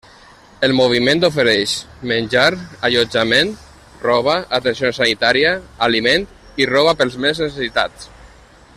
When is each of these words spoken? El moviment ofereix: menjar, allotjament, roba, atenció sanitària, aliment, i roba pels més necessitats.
El 0.67 0.71
moviment 0.77 1.19
ofereix: 1.27 1.73
menjar, 2.11 2.47
allotjament, 2.89 3.53
roba, 4.07 4.35
atenció 4.61 4.91
sanitària, 5.01 5.55
aliment, 5.89 6.29
i 6.65 6.71
roba 6.75 6.97
pels 7.03 7.23
més 7.27 7.47
necessitats. 7.47 8.13